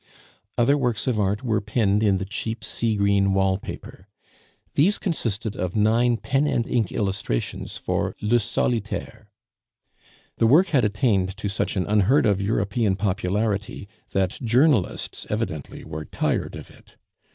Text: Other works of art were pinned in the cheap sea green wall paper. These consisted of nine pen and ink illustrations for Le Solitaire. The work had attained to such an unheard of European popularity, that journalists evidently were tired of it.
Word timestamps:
Other 0.57 0.79
works 0.79 1.05
of 1.05 1.19
art 1.19 1.43
were 1.43 1.61
pinned 1.61 2.01
in 2.01 2.17
the 2.17 2.25
cheap 2.25 2.63
sea 2.63 2.95
green 2.95 3.35
wall 3.35 3.59
paper. 3.59 4.07
These 4.73 4.97
consisted 4.97 5.55
of 5.55 5.75
nine 5.75 6.17
pen 6.17 6.47
and 6.47 6.67
ink 6.67 6.91
illustrations 6.91 7.77
for 7.77 8.15
Le 8.19 8.39
Solitaire. 8.39 9.29
The 10.37 10.47
work 10.47 10.69
had 10.69 10.83
attained 10.83 11.37
to 11.37 11.47
such 11.47 11.77
an 11.77 11.85
unheard 11.85 12.25
of 12.25 12.41
European 12.41 12.95
popularity, 12.95 13.87
that 14.09 14.39
journalists 14.41 15.27
evidently 15.29 15.83
were 15.83 16.05
tired 16.05 16.55
of 16.55 16.71
it. 16.71 16.95